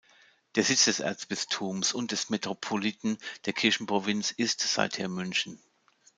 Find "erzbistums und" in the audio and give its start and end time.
0.99-2.11